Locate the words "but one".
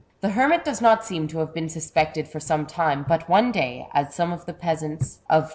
3.07-3.51